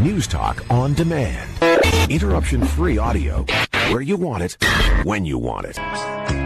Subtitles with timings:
[0.00, 1.50] News Talk on demand.
[2.10, 3.44] Interruption free audio
[3.90, 4.56] where you want it,
[5.04, 6.39] when you want it.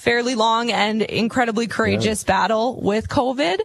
[0.08, 2.34] fairly long and incredibly courageous yeah.
[2.34, 3.58] battle with COVID.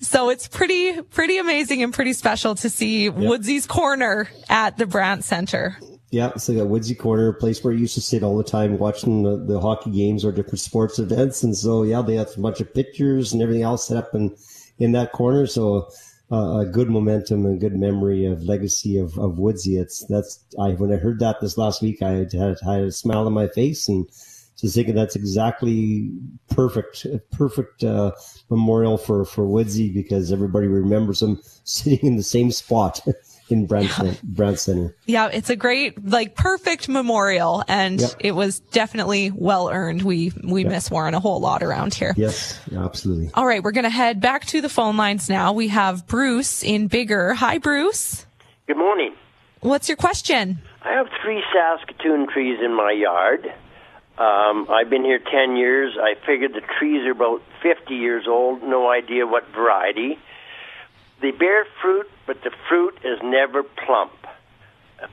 [0.00, 3.10] So it's pretty, pretty amazing and pretty special to see yeah.
[3.10, 5.76] Woodsy's corner at the Brandt Center.
[6.10, 8.44] Yeah, it's like a woodsy corner, a place where you used to sit all the
[8.44, 11.42] time watching the, the hockey games or different sports events.
[11.42, 14.34] And so, yeah, they have a bunch of pictures and everything else set up in,
[14.78, 15.46] in that corner.
[15.46, 15.90] So,
[16.32, 19.78] uh, a good momentum and good memory of legacy of, of Woodsy.
[19.78, 22.92] It's, that's, I, when I heard that this last week, I had, had, had a
[22.92, 24.06] smile on my face and
[24.58, 26.10] just thinking that's exactly
[26.50, 28.12] perfect, perfect, uh,
[28.50, 33.00] memorial for, for Woodsy because everybody remembers him sitting in the same spot.
[33.50, 34.14] in Brandt, yeah.
[34.22, 34.94] Brandt Center.
[35.06, 38.10] Yeah, it's a great, like perfect memorial and yep.
[38.20, 40.02] it was definitely well earned.
[40.02, 40.72] We, we yep.
[40.72, 42.14] miss Warren a whole lot around here.
[42.16, 43.30] Yes, absolutely.
[43.34, 43.62] All right.
[43.62, 45.52] We're going to head back to the phone lines now.
[45.52, 47.34] We have Bruce in Biggar.
[47.36, 48.26] Hi, Bruce.
[48.66, 49.14] Good morning.
[49.60, 50.58] What's your question?
[50.82, 53.46] I have three Saskatoon trees in my yard.
[54.18, 55.96] Um, I've been here 10 years.
[56.00, 58.62] I figured the trees are about 50 years old.
[58.62, 60.18] No idea what variety.
[61.20, 64.12] They bear fruit, but the fruit is never plump.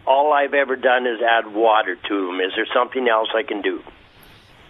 [0.06, 2.40] All I've ever done is add water to them.
[2.40, 3.82] Is there something else I can do?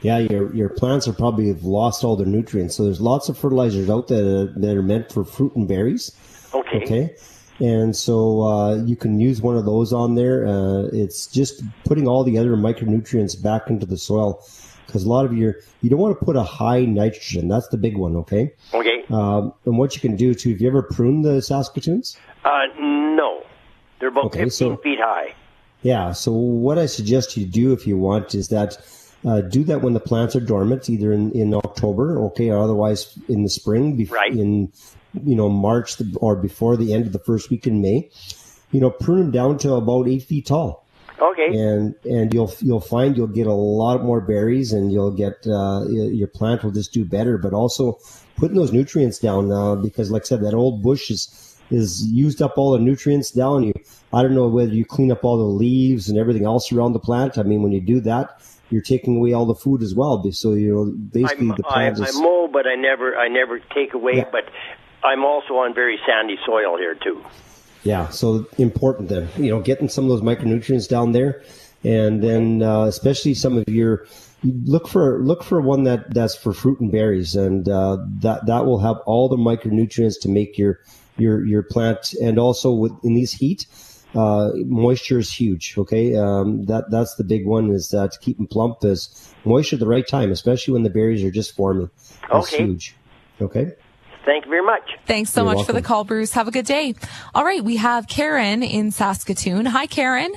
[0.01, 2.75] Yeah, your your plants are probably have lost all their nutrients.
[2.75, 6.11] So there's lots of fertilizers out there that are meant for fruit and berries.
[6.53, 6.83] Okay.
[6.83, 7.15] Okay.
[7.59, 10.45] And so uh, you can use one of those on there.
[10.45, 14.45] Uh, it's just putting all the other micronutrients back into the soil
[14.95, 17.49] because a lot of your you don't want to put a high nitrogen.
[17.49, 18.15] That's the big one.
[18.15, 18.53] Okay.
[18.73, 19.03] Okay.
[19.09, 20.51] Um, and what you can do too.
[20.51, 22.17] Have you ever pruned the Saskatoons?
[22.45, 23.43] Uh, no.
[23.99, 25.35] They're about okay, 15 so, feet high.
[25.81, 26.13] Yeah.
[26.13, 28.77] So what I suggest you do if you want is that
[29.25, 33.19] uh, do that when the plants are dormant, either in, in October, okay, or otherwise
[33.27, 34.31] in the spring, bef- right.
[34.31, 34.71] in
[35.25, 38.09] you know March or before the end of the first week in May.
[38.71, 40.84] You know, prune them down to about eight feet tall.
[41.19, 41.47] Okay.
[41.47, 45.85] And and you'll you'll find you'll get a lot more berries, and you'll get uh,
[45.87, 47.37] your plant will just do better.
[47.37, 47.99] But also
[48.37, 52.41] putting those nutrients down uh, because, like I said, that old bush is is used
[52.41, 53.63] up all the nutrients down.
[53.63, 53.73] You
[54.13, 56.99] I don't know whether you clean up all the leaves and everything else around the
[56.99, 57.37] plant.
[57.37, 60.23] I mean, when you do that, you're taking away all the food as well.
[60.31, 62.17] So you know, basically I'm, the plant I, is.
[62.17, 64.17] I mow, but I never I never take away.
[64.17, 64.29] Yeah.
[64.31, 64.49] But
[65.03, 67.23] I'm also on very sandy soil here too.
[67.85, 71.43] Yeah, so important then, you know, getting some of those micronutrients down there,
[71.83, 74.07] and then uh, especially some of your
[74.43, 78.65] look for look for one that that's for fruit and berries, and uh, that that
[78.65, 80.79] will have all the micronutrients to make your
[81.17, 83.67] your your plant, and also with in these heat.
[84.15, 85.75] Uh, moisture is huge.
[85.77, 89.75] Okay, um, that that's the big one is that to keep them plump is moisture
[89.75, 91.91] at the right time, especially when the berries are just forming.
[92.31, 92.65] That's okay.
[92.65, 92.95] huge.
[93.41, 93.73] Okay.
[94.25, 94.94] Thank you very much.
[95.05, 95.75] Thanks so You're much welcome.
[95.75, 96.33] for the call, Bruce.
[96.33, 96.95] Have a good day.
[97.33, 99.65] All right, we have Karen in Saskatoon.
[99.65, 100.33] Hi, Karen.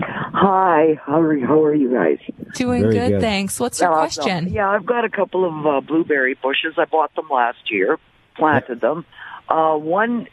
[0.00, 2.18] Hi, how are you, how are you guys?
[2.54, 3.20] Doing good, good.
[3.20, 3.58] thanks.
[3.58, 4.24] What's your Awesome.
[4.24, 4.52] question?
[4.52, 6.74] Yeah, I've got a couple of uh, blueberry bushes.
[6.76, 7.98] I bought them last year,
[8.36, 9.04] planted them.
[9.48, 10.26] Uh, one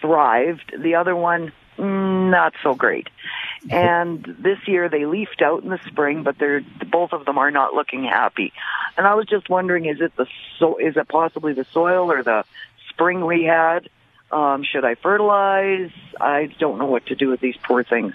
[0.00, 3.08] thrived, the other one mm, not so great.
[3.68, 7.50] And this year they leafed out in the spring, but they're both of them are
[7.50, 8.52] not looking happy.
[8.96, 10.26] And I was just wondering, is it the
[10.58, 12.44] so is it possibly the soil or the
[13.00, 13.88] spring we had?
[14.30, 15.90] Um, should I fertilize?
[16.20, 18.14] I don't know what to do with these poor things.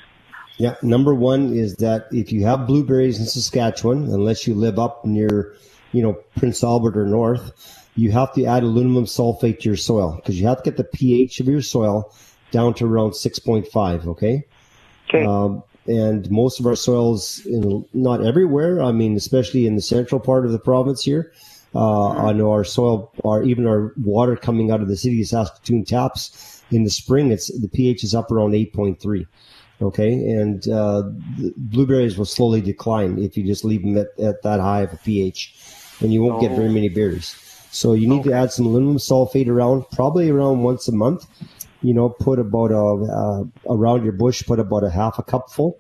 [0.58, 5.04] Yeah, number one is that if you have blueberries in Saskatchewan, unless you live up
[5.04, 5.56] near,
[5.92, 10.16] you know, Prince Albert or north, you have to add aluminum sulfate to your soil
[10.16, 12.14] because you have to get the pH of your soil
[12.52, 14.08] down to around 6.5.
[14.08, 14.46] Okay.
[15.10, 15.26] Okay.
[15.26, 18.82] Um, and most of our soils, in, not everywhere.
[18.82, 21.34] I mean, especially in the central part of the province here,
[21.76, 25.86] uh, know our soil, or even our water coming out of the city of Saskatoon
[25.86, 29.26] taps in the spring, it's the pH is up around 8.3.
[29.82, 31.02] Okay, and uh,
[31.38, 34.94] the blueberries will slowly decline if you just leave them at, at that high of
[34.94, 35.54] a pH,
[36.00, 37.36] and you won't get very many berries.
[37.72, 41.26] So you need to add some aluminum sulfate around, probably around once a month.
[41.82, 43.44] You know, put about a uh,
[43.76, 45.78] around your bush, put about a half a cupful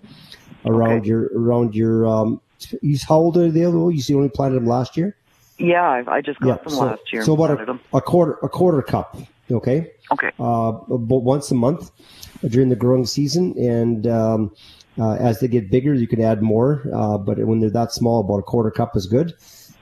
[0.65, 1.07] around Okay.
[1.07, 2.05] your around your.
[2.05, 2.41] Um,
[2.81, 3.61] you- how old are they?
[3.61, 5.15] You see, only planted them last year.
[5.57, 7.23] Yeah, I, I just got them so, last year.
[7.23, 9.17] so about a, a quarter a quarter cup.
[9.51, 10.31] Okay, Okay.
[10.39, 10.43] uh,
[10.89, 11.91] about once a month
[12.49, 14.51] during the growing season, and um,
[14.99, 16.83] uh, as they get bigger, you can add more.
[16.93, 19.33] Uh, but when they're that small, about a quarter cup is good,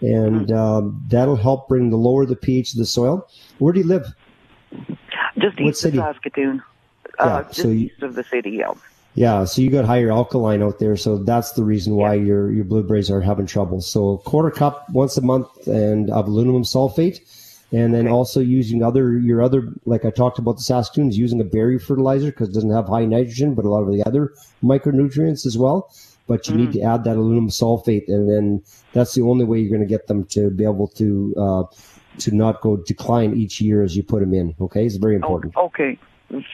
[0.02, 0.54] and Mm-hmm.
[0.54, 3.26] um, that'll help bring the lower the pH of the soil.
[3.60, 4.06] Where do you live?
[5.38, 5.98] Just east city?
[5.98, 6.62] of Saskatoon.
[7.20, 8.74] Yeah, uh, just so you- east of the city, yeah.
[9.16, 12.66] Yeah, so you got higher alkaline out there, so that's the reason why your your
[12.66, 13.80] blueberries are having trouble.
[13.82, 17.20] So a quarter cup once a month and of aluminum sulfate,
[17.72, 21.44] and then also using other your other like I talked about the Saskatoons using a
[21.44, 24.34] berry fertilizer because it doesn't have high nitrogen, but a lot of the other
[24.64, 25.94] micronutrients as well.
[26.26, 28.64] But you need to add that aluminum sulfate, and then
[28.94, 31.64] that's the only way you're going to get them to be able to uh,
[32.20, 34.56] to not go decline each year as you put them in.
[34.60, 35.56] Okay, it's very Oh, important.
[35.58, 36.00] okay.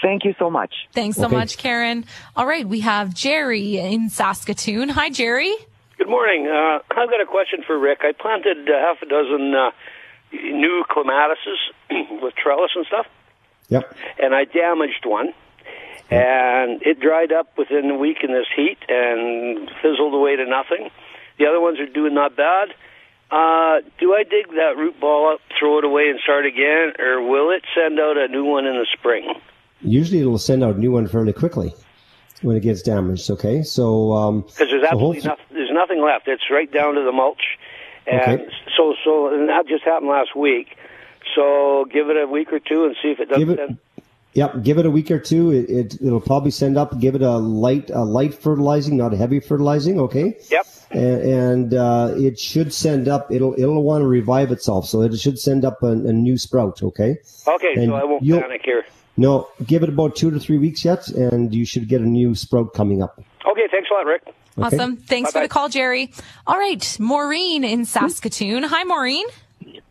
[0.01, 0.73] Thank you so much.
[0.93, 1.35] Thanks so Okay.
[1.35, 2.05] much, Karen.
[2.35, 4.89] All right, we have Jerry in Saskatoon.
[4.89, 5.53] Hi, Jerry.
[5.97, 6.47] Good morning.
[6.47, 7.99] Uh, I've got a question for Rick.
[8.03, 9.71] I planted uh, half a dozen uh,
[10.31, 11.57] new clematises
[12.21, 13.05] with trellis and stuff,
[13.69, 13.93] Yep.
[14.21, 15.33] and I damaged one.
[16.11, 20.89] And it dried up within a week in this heat and fizzled away to nothing.
[21.37, 22.69] The other ones are doing not bad.
[23.29, 27.21] Uh, do I dig that root ball up, throw it away, and start again, or
[27.21, 29.35] will it send out a new one in the spring?
[29.81, 31.73] Usually it'll send out a new one fairly quickly
[32.41, 33.29] when it gets damaged.
[33.31, 36.27] Okay, so um, Because there's so absolutely nothing, there's nothing left.
[36.27, 37.57] It's right down to the mulch,
[38.07, 38.47] and Okay.
[38.77, 40.75] so so and that just happened last week.
[41.35, 43.79] So give it a week or two and see if it doesn't.
[44.33, 45.51] Give it- send- Yep, give it a week or two.
[45.51, 46.99] It, it it'll probably send up.
[46.99, 49.99] Give it a light a light fertilizing, not a heavy fertilizing.
[49.99, 50.37] Okay.
[50.49, 50.67] Yep.
[50.91, 53.31] And, and uh, it should send up.
[53.31, 56.81] It'll it'll want to revive itself, so it should send up a, a new sprout.
[56.83, 57.17] Okay.
[57.47, 58.85] Okay, And so I won't panic here.
[59.17, 62.33] No, give it about two to three weeks yet, and you should get a new
[62.35, 63.19] sprout coming up.
[63.51, 64.21] Okay, thanks a lot, Rick.
[64.25, 64.33] Okay.
[64.77, 64.97] Awesome.
[64.97, 65.45] Thanks for Bye-bye.
[65.45, 66.11] the call, Jerry.
[66.47, 68.63] All right, Maureen in Saskatoon.
[68.63, 69.25] Hi, Maureen.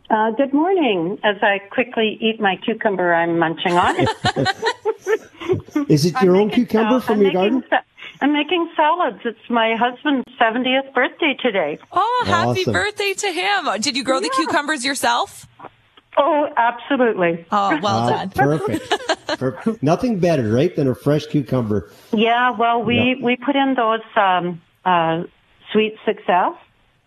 [0.09, 1.19] Uh, good morning.
[1.23, 3.95] As I quickly eat my cucumber I'm munching on.
[5.87, 7.63] Is it I'm your own cucumber sal- from I'm your garden?
[7.69, 7.81] sa-
[8.21, 9.19] I'm making salads.
[9.23, 11.77] It's my husband's 70th birthday today.
[11.91, 12.73] Oh, happy Awesome.
[12.73, 13.69] birthday to him.
[13.81, 15.47] Did you grow the cucumbers yourself?
[16.17, 17.45] Oh, absolutely.
[17.51, 18.29] Oh, well Ah, done.
[18.31, 18.89] perfect.
[19.39, 19.83] perfect.
[19.83, 21.91] Nothing better, right, than a fresh cucumber.
[22.11, 23.23] Yeah, well, we, Yeah.
[23.23, 25.23] we put in those um, uh,
[25.71, 26.53] sweet success.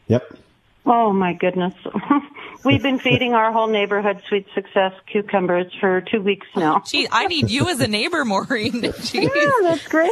[0.06, 0.38] Yep.
[0.84, 1.74] Oh, my goodness.
[2.64, 6.80] We've been feeding our whole neighborhood sweet success cucumbers for two weeks now.
[6.86, 8.72] Gee, I need you as a neighbor, Maureen.
[8.82, 9.30] Jeez.
[9.34, 10.10] Yeah, that's great.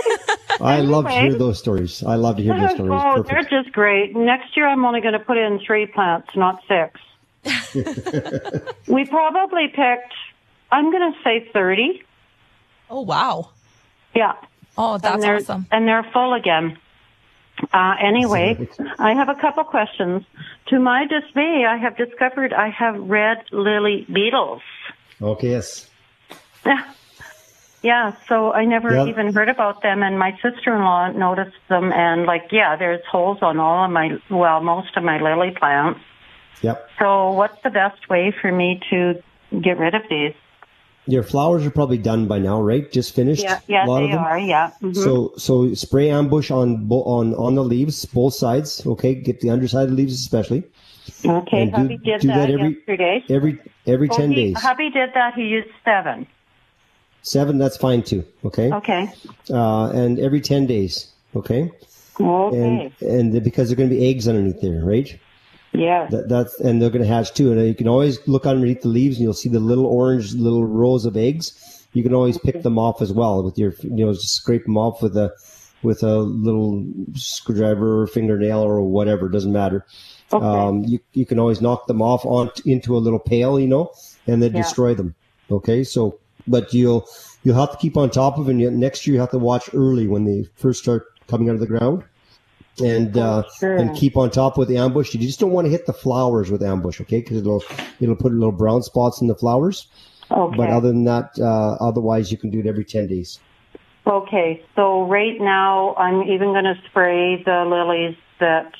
[0.60, 2.02] I love to hear those stories.
[2.04, 2.92] I love to hear those stories.
[2.92, 3.28] Oh, Perfect.
[3.28, 4.14] they're just great.
[4.14, 7.00] Next year, I'm only going to put in three plants, not six.
[8.86, 10.14] we probably picked,
[10.70, 12.02] I'm going to say 30.
[12.90, 13.50] Oh, wow.
[14.14, 14.34] Yeah.
[14.76, 15.66] Oh, that's they're, awesome.
[15.70, 16.78] And they're full again.
[17.72, 18.68] Uh, anyway,
[18.98, 20.24] I have a couple questions.
[20.68, 24.62] To my dismay, I have discovered I have red lily beetles.
[25.20, 25.88] Okay, yes.
[26.64, 26.82] Yeah,
[27.82, 28.12] Yeah.
[28.28, 29.06] so I never Yeah.
[29.06, 33.58] even heard about them, and my sister-in-law noticed them, and like, yeah, there's holes on
[33.58, 36.00] all of my, well, most of my lily plants.
[36.62, 36.88] Yep.
[36.98, 39.14] So, what's the best way for me to
[39.62, 40.34] get rid of these?
[41.06, 42.90] Your flowers are probably done by now, right?
[42.92, 43.42] Just finished.
[43.42, 44.20] Yeah, yeah, a lot they of them?
[44.20, 44.38] are.
[44.38, 44.70] Yeah.
[44.82, 44.94] Mhm.
[44.94, 48.86] So so spray ambush on on on the leaves, both sides.
[48.86, 50.62] Okay, get the underside of the leaves especially.
[51.24, 53.24] okay, and do- hubby did do that, that every- yesterday.
[53.30, 54.60] Every every Well, ten he- days.
[54.60, 55.34] Hubby did that.
[55.34, 56.26] He used seven.
[57.22, 58.24] Seven, that's fine too.
[58.44, 58.70] Okay.
[58.72, 59.08] Okay.
[59.50, 61.08] Uh, and every ten days.
[61.34, 61.70] Okay.
[62.20, 62.92] Okay.
[63.02, 65.18] And and because there are going to be eggs underneath there, right?
[65.72, 66.08] Yeah.
[66.10, 67.52] That, that's and they're going to hatch too.
[67.52, 70.64] And you can always look underneath the leaves, and you'll see the little orange little
[70.64, 71.86] rows of eggs.
[71.92, 74.78] You can always pick them off as well with your, you know, just scrape them
[74.78, 75.32] off with a
[75.82, 76.84] with a little
[77.14, 79.26] screwdriver or fingernail or whatever.
[79.26, 79.86] It doesn't matter.
[80.32, 80.44] Okay.
[80.44, 83.90] Um, you you can always knock them off on into a little pail, you know,
[84.26, 84.62] and then Yeah.
[84.62, 85.14] destroy them.
[85.50, 87.06] Okay, so but you'll
[87.42, 89.68] you'll have to keep on top of, it, and next year you have to watch
[89.74, 92.04] early when they first start coming out of the ground,
[92.80, 93.76] and uh, sure.
[93.76, 95.14] and keep on top with the ambush.
[95.14, 97.20] You just don't want to hit the flowers with ambush, okay?
[97.20, 97.62] Because it'll
[98.00, 99.86] it'll put little brown spots in the flowers.
[100.30, 100.56] okay.
[100.56, 103.38] But other than that, uh, otherwise you can do it every ten days.
[104.06, 108.72] Okay, so right now I'm even going to spray the lilies that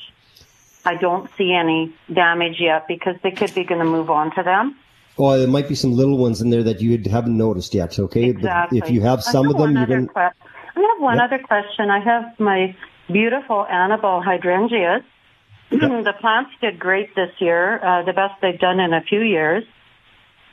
[0.83, 4.43] I don't see any damage yet because they could be going to move on to
[4.43, 4.75] them.
[5.17, 8.25] Well, there might be some little ones in there that you haven't noticed yet, okay?
[8.25, 8.79] Exactly.
[8.79, 10.07] But if you have some of them, you're other going.
[10.07, 11.25] que- I have one Yep.
[11.25, 11.89] other question.
[11.89, 12.75] I have my
[13.11, 15.03] beautiful Annabelle hydrangeas,
[15.69, 19.63] the plants did great this year, uh, the best they've done in a few years.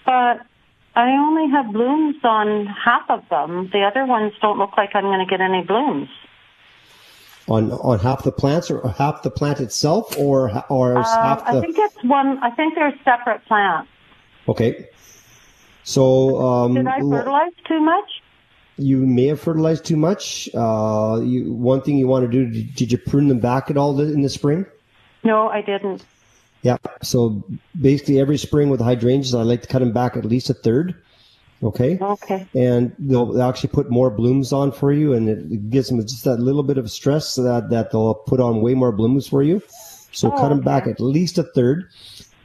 [0.05, 0.41] But
[0.95, 3.69] I only have blooms on half of them.
[3.73, 6.09] The other ones don't look like I'm going to get any blooms.
[7.47, 11.59] On on half the plants or half the plant itself or or Uh, half the
[11.59, 12.39] I think it's one.
[12.43, 13.89] I think they're separate plants.
[14.47, 14.89] Okay.
[15.85, 18.23] So um, Did I fertilize too much?
[18.79, 20.49] You may have fertilized too much.
[20.55, 23.77] Uh, you, one thing you want to do, did, did you prune them back at
[23.77, 24.65] all th- in the spring?
[25.25, 26.05] No, I didn't.
[26.63, 26.79] Yeah.
[27.03, 27.45] So
[27.81, 30.95] basically, every spring with hydrangeas, I like to cut them back at least a third.
[31.63, 31.99] Okay.
[32.01, 32.47] Okay.
[32.55, 36.25] And they'll, they'll actually put more blooms on for you, and it, gives them just
[36.25, 39.43] that little bit of stress so that that they'll put on way more blooms for
[39.43, 39.61] you.
[40.13, 41.89] So Oh, cut them back at least a third.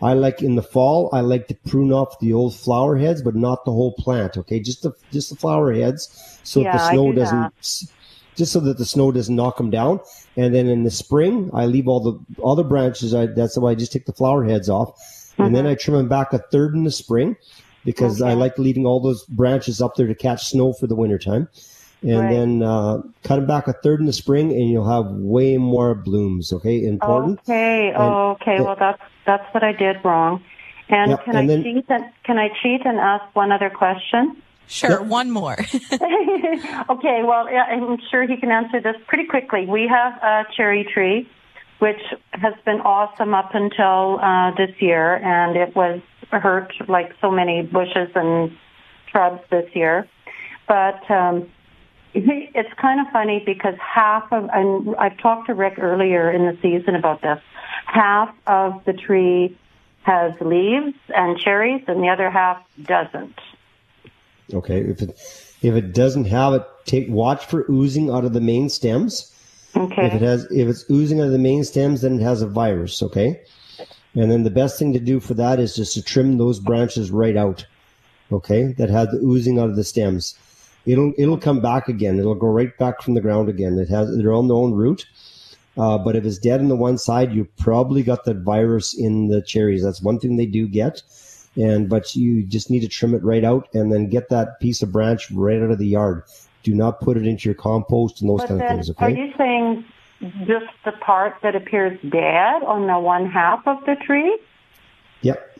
[0.03, 3.35] I like in the fall, I like to prune off the old flower heads, but
[3.35, 4.37] not the whole plant.
[4.37, 6.09] Okay, just the just the flower heads,
[6.43, 7.83] so Yeah, the snow do doesn't, that.
[8.35, 9.99] just so that the snow doesn't knock them down.
[10.35, 13.13] And then in the spring, I leave all the other branches.
[13.13, 14.99] I, that's why I just take the flower heads off,
[15.37, 17.37] and then I trim them back a third in the spring,
[17.85, 18.39] because I Mm-hmm.
[18.39, 21.47] Like leaving all those branches up there to catch snow for the wintertime.
[22.03, 22.29] And Right.
[22.31, 25.95] then uh, cut them back a third in the spring, and you'll have way more
[25.95, 26.51] blooms.
[26.51, 27.39] Okay, important.
[27.47, 27.93] Okay.
[27.95, 28.55] Oh, okay.
[28.57, 30.43] and- well, that's that's what I did wrong.
[30.89, 31.85] And Yep, can and I then- cheat?
[31.89, 34.35] And, can I cheat and ask one other question?
[34.67, 35.53] Sure, one more.
[36.89, 39.65] okay, well, yeah, I'm sure he can answer this pretty quickly.
[39.65, 41.29] We have a cherry tree,
[41.79, 47.29] which has been awesome up until uh, this year, and it was hurt like so
[47.31, 48.51] many bushes and
[49.11, 50.07] shrubs this year.
[50.67, 51.49] But um,
[52.55, 56.57] it's kind of funny because half of, and I've talked to Rick earlier in the
[56.61, 57.39] season about this,
[57.85, 59.57] half of the tree
[60.03, 63.39] has leaves and cherries, and the other half doesn't.
[64.53, 65.09] Okay, if it
[65.61, 69.31] if it doesn't have it, take watch for oozing out of the main stems.
[69.75, 70.05] Okay.
[70.05, 72.47] If it has, if it's oozing out of the main stems, then it has a
[72.47, 73.01] virus.
[73.01, 73.41] Okay,
[74.13, 77.09] and then the best thing to do for that is just to trim those branches
[77.09, 77.65] right out.
[78.31, 80.37] Okay, that had the oozing out of the stems.
[80.85, 82.19] It'll it'll come back again.
[82.19, 83.77] It'll go right back from the ground again.
[83.79, 85.05] It has they're on their own root.
[85.77, 89.27] Uh, but if it's dead on the one side, you probably got that virus in
[89.29, 89.83] the cherries.
[89.83, 91.01] That's one thing they do get.
[91.55, 94.81] And but you just need to trim it right out and then get that piece
[94.81, 96.23] of branch right out of the yard.
[96.63, 98.89] Do not put it into your compost and those But kind of things.
[98.89, 99.17] are Okay.
[99.19, 99.85] you saying
[100.45, 104.37] just the part that appears dead on the one half of the tree?
[105.21, 105.57] Yep.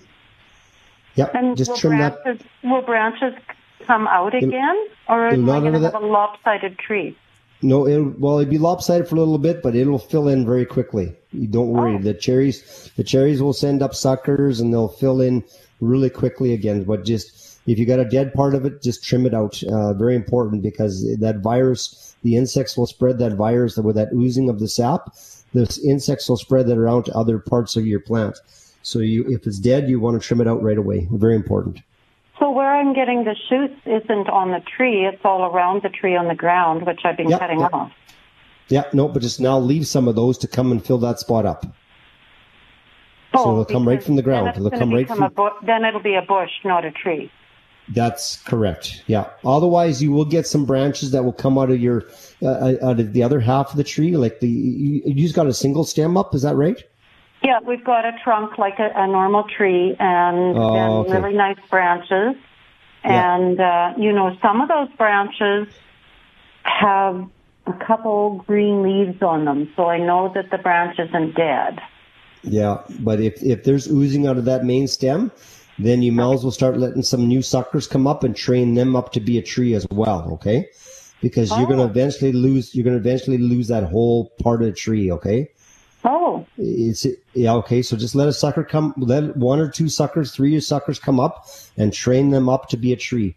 [1.15, 1.35] Yep.
[1.35, 2.23] And just trim that.
[2.23, 3.33] branches will branches
[3.85, 7.17] come out again, or it'll am I going to that- have a lopsided tree?
[7.61, 10.65] No, it'll, well, it'd be lopsided for a little bit, but it'll fill in very
[10.65, 11.15] quickly.
[11.31, 11.95] You don't worry.
[11.95, 11.99] Oh.
[11.99, 15.45] The cherries, the cherries will send up suckers and they'll fill in
[15.79, 16.83] really quickly again.
[16.83, 19.63] But just if you got a dead part of it, just trim it out.
[19.63, 24.49] Uh, very important because that virus, the insects will spread that virus with that oozing
[24.49, 25.15] of the sap.
[25.53, 28.37] The insects will spread that around to other parts of your plant.
[28.81, 31.07] So you, if it's dead, you want to trim it out right away.
[31.11, 31.79] Very important.
[32.39, 36.15] So where I'm getting the shoots isn't on the tree; it's all around the tree
[36.15, 37.73] on the ground, which I've been Yep, cutting yep.
[37.73, 37.91] off.
[38.69, 41.45] Yeah, no, but just now leave some of those to come and fill that spot
[41.45, 41.65] up.
[43.35, 44.47] So it'll come right from the ground.
[44.47, 47.31] then it'll come right from- bu- then it'll be a bush, not a tree.
[47.89, 49.03] That's correct.
[49.07, 49.25] Yeah.
[49.43, 52.05] Otherwise, you will get some branches that will come out of your
[52.41, 54.15] uh, out of the other half of the tree.
[54.15, 56.33] Like the you, you just got a single stem up.
[56.33, 56.81] Is that right?
[57.43, 61.21] Yeah, we've got a trunk like a, a normal tree and Oh, then okay.
[61.21, 62.35] really nice branches.
[63.03, 63.35] Yeah.
[63.35, 65.67] And, uh, you know, some of those branches
[66.63, 67.27] have
[67.67, 69.69] a couple green leaves on them.
[69.75, 71.79] So I know that the branch isn't dead.
[72.43, 72.77] Yeah.
[72.99, 75.31] But if if there's oozing out of that main stem,
[75.79, 78.95] then you may as well start letting some new suckers come up and train them
[78.95, 80.29] up to be a tree as well.
[80.33, 80.67] Okay.
[81.21, 81.87] Because you're going to Oh.
[81.87, 82.73] eventually lose.
[82.75, 85.11] You're going to eventually lose that whole part of the tree.
[85.11, 85.49] Okay.
[86.65, 87.81] It's yeah okay.
[87.81, 88.93] So just let a sucker come.
[88.97, 92.93] Let one or two suckers, three suckers come up, and train them up to be
[92.93, 93.35] a tree.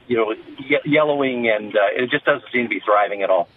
[0.07, 3.49] you know ye- yellowing and uh, it just doesn't seem to be thriving at all.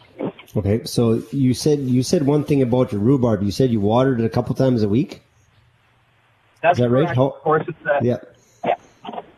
[0.55, 3.43] Okay, so you said you said one thing about your rhubarb.
[3.43, 5.21] You said you watered it a couple times a week.
[6.63, 7.15] That's Is that right?
[7.15, 8.17] How- Of course, it's uh, Yeah.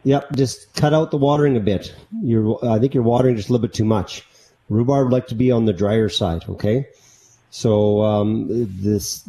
[0.09, 0.31] Yep.
[0.37, 1.93] Just cut out the watering a bit.
[2.23, 4.25] You're, I think you're watering just a little bit too much.
[4.67, 6.45] Rhubarb would like to be on the drier side.
[6.49, 6.87] Okay.
[7.51, 9.23] So um, this,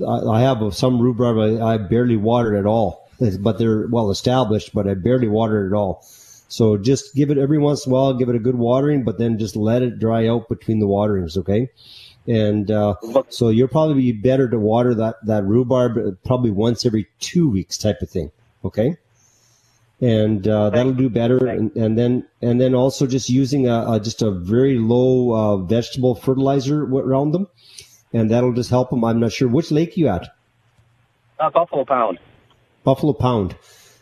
[0.00, 1.36] I, I have some rhubarb.
[1.36, 3.06] I, I barely watered at all,
[3.40, 4.72] but they're well established.
[4.72, 6.00] But I barely watered at all.
[6.48, 8.14] So just give it every once in a while.
[8.14, 11.36] Give it a good watering, but then just let it dry out between the waterings.
[11.36, 11.68] Okay.
[12.26, 12.94] And uh,
[13.28, 17.76] so you'll probably be better to water that that rhubarb probably once every two weeks,
[17.76, 18.32] type of thing.
[18.64, 18.96] Okay
[20.04, 21.38] and uh, that'll do better.
[21.46, 25.56] And, and then and then also just using a, a just a very low uh,
[25.74, 27.46] vegetable fertilizer around them,
[28.12, 29.04] and that'll just help them.
[29.04, 30.24] I'm not sure which lake you at.
[31.40, 32.18] uh, Buffalo Pound.
[32.84, 33.56] Buffalo Pound.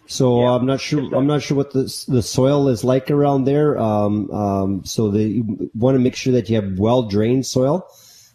[0.07, 0.55] So Yeah.
[0.55, 1.03] I'm not sure.
[1.17, 3.79] I'm not sure what the the soil is like around there.
[3.79, 7.87] Um, um, so they you want to make sure that you have well drained soil.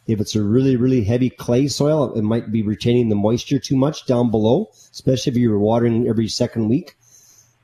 [0.07, 3.75] If it's a really really heavy clay soil, it might be retaining the moisture too
[3.75, 6.95] much down below, especially if you're watering every second week.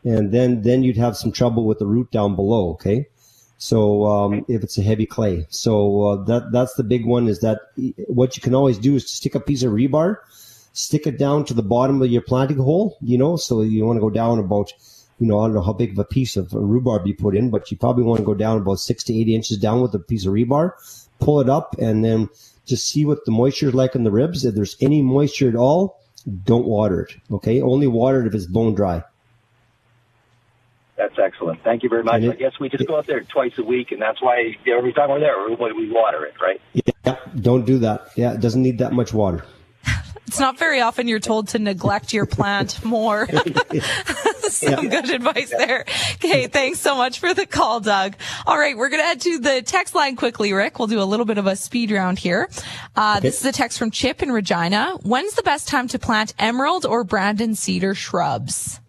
[0.03, 2.71] And then then you'd have some trouble with the root down below.
[2.71, 3.07] Okay.
[3.57, 7.27] So um, if it's a heavy clay, so uh, that that's the big one.
[7.27, 7.59] Is that
[8.07, 10.17] what you can always do is stick a piece of rebar
[10.73, 13.97] stick it down to the bottom of your planting hole, you know, so you want
[13.97, 14.73] to go down about,
[15.19, 17.51] you know, I don't know how big of a piece of rhubarb you put in,
[17.51, 19.99] but you probably want to go down about six to eight inches down with a
[19.99, 20.71] piece of rebar,
[21.19, 22.27] pull it up and then
[22.65, 24.43] just see what the moisture is like in the ribs.
[24.43, 26.01] If there's any moisture at all,
[26.43, 27.15] don't water it.
[27.31, 27.61] Okay.
[27.61, 29.03] Only water it if it's bone dry.
[30.95, 31.63] That's excellent.
[31.63, 32.15] Thank you very much.
[32.15, 34.55] And it- I guess we just go out there twice a week, and that's why
[34.67, 36.61] every time we're there, we we water it, right?
[36.73, 37.15] Yeah.
[37.39, 38.09] Don't do that.
[38.15, 38.33] Yeah.
[38.33, 39.43] It doesn't need that much water.
[40.25, 43.27] It's not very often you're told to neglect your plant more.
[44.49, 45.85] Some good advice there.
[46.15, 48.15] Okay, thanks so much for the call, Doug.
[48.47, 50.79] All right, we're going to head to the text line quickly, Rick.
[50.79, 52.49] We'll do a little bit of a speed round here.
[52.95, 54.97] Uh, This is a text from Chip in Regina.
[55.03, 58.79] When's the best time to plant emerald or Brandon cedar shrubs?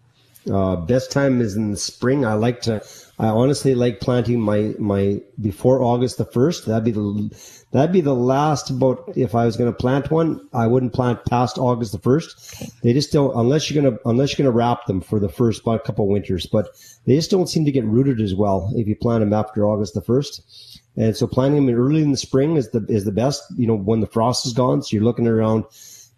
[0.51, 2.25] Uh, best time is in the spring.
[2.25, 2.83] I like to.
[3.17, 6.65] I honestly like planting my my before August the first.
[6.65, 9.13] That'd be the that'd be the last about.
[9.15, 12.81] If I was going to plant one, I wouldn't plant past August the first.
[12.83, 15.83] They just don't unless you're gonna unless you're gonna wrap them for the first about
[15.83, 16.45] couple winters.
[16.45, 16.69] But
[17.05, 19.95] they just don't seem to get rooted as well if you plant them after August
[19.95, 20.81] the first.
[20.97, 23.43] And so planting them early in the spring is the is the best.
[23.57, 25.63] You know when the frost is gone, so you're looking around.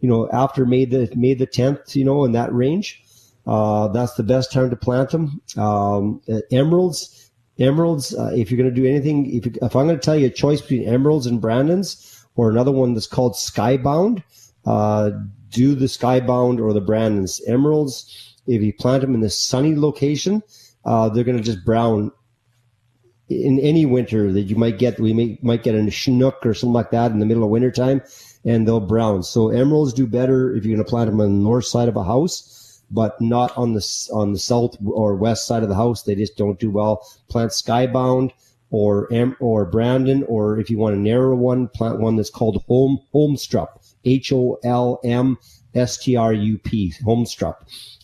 [0.01, 1.95] You know after May the May the tenth.
[1.95, 3.03] You know in that range.
[3.47, 5.41] Uh, that's the best time to plant them.
[5.55, 8.13] Um, emeralds, emeralds.
[8.13, 10.27] Uh, if you're going to do anything, if, you, if I'm going to tell you
[10.27, 14.23] a choice between emeralds and Brandons, or another one that's called Skybound,
[14.65, 15.11] uh,
[15.49, 17.41] do the Skybound or the Brandons.
[17.47, 20.43] Emeralds, if you plant them in a sunny location,
[20.85, 22.11] uh, they're going to just brown
[23.29, 24.99] in any winter that you might get.
[24.99, 28.01] We may, might get a chinook or something like that in the middle of wintertime,
[28.45, 29.23] and they'll brown.
[29.23, 31.97] So emeralds do better if you're going to plant them on the north side of
[31.97, 32.56] a house,
[32.91, 36.03] but not on the on the south or west side of the house.
[36.03, 37.07] They just don't do well.
[37.29, 38.31] Plant skybound
[38.69, 42.99] or or Brandon, or if you want a narrow one, plant one that's called home
[43.13, 43.69] Holmstrup.
[44.05, 45.37] H O L M
[45.75, 47.55] S T R U P Holmstrup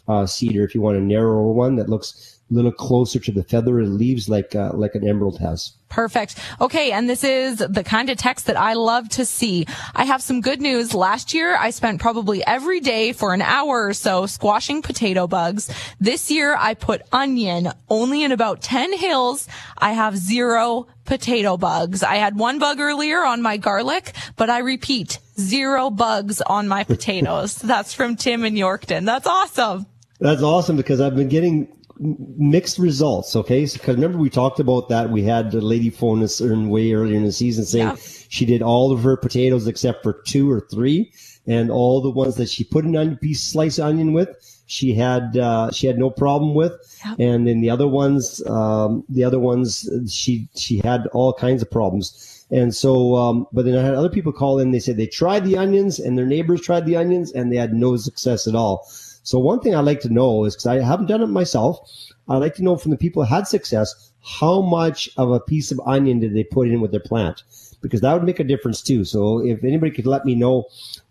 [0.08, 0.64] uh, cedar.
[0.64, 4.56] If you want a narrower one that looks little closer to the feathery leaves, like
[4.56, 5.74] uh, like an emerald has.
[5.90, 6.40] Perfect.
[6.60, 6.92] Okay.
[6.92, 9.68] And this is the kind of text that I love to see.
[9.94, 10.96] I have some good news.
[10.96, 15.70] Last year, I spent probably every day for an hour or so squashing potato bugs.
[16.00, 19.48] This year, I put onion only in about 10 hills.
[19.78, 22.02] I have zero potato bugs.
[22.02, 26.84] I had one bug earlier on my garlic, but I repeat, zero bugs on my
[26.94, 27.56] potatoes.
[27.58, 29.06] That's from Tim in Yorkton.
[29.06, 29.86] That's awesome.
[30.20, 31.68] That's awesome because I've been getting
[32.04, 33.36] mixed results.
[33.36, 35.10] Okay, because remember we talked about that.
[35.10, 37.96] We had a lady phone us in way earlier in the season saying Yeah.
[38.30, 41.12] she did all of her potatoes except for two or three,
[41.48, 44.30] and all the ones that she put an onion piece sliced onion with,
[44.66, 46.74] she had uh, she had no problem with,
[47.20, 51.70] and then the other ones, um, the other ones, she she had all kinds of
[51.72, 52.30] problems.
[52.52, 54.72] And so, um, but then I had other people call in.
[54.72, 57.74] They said they tried the onions, and their neighbors tried the onions, and they had
[57.74, 58.88] no success at all.
[59.24, 61.90] So one thing I'd like to know is because I haven't done it myself,
[62.30, 65.72] I'd like to know from the people who had success how much of a piece
[65.72, 67.44] of onion did they put in with their plant,
[67.82, 69.04] because that would make a difference too.
[69.06, 70.66] So if anybody could let me know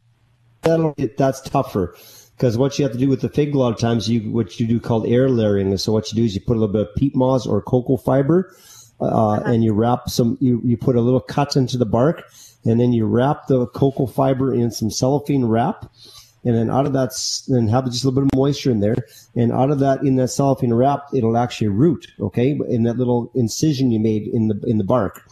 [0.62, 1.96] that'll get, that's tougher
[2.36, 4.58] because what you have to do with the fig a lot of times you what
[4.58, 6.88] you do called air layering so what you do is you put a little bit
[6.88, 8.54] of peat moss or cocoa fiber
[9.00, 12.24] uh, and you wrap some you, you put a little cut into the bark
[12.64, 15.90] and then you wrap the cocoa fiber in some cellophane wrap
[16.44, 17.10] and then out of that
[17.48, 18.96] then have just a little bit of moisture in there
[19.36, 23.30] and out of that in that cellophane wrap it'll actually root okay in that little
[23.34, 25.24] incision you made in the in the bark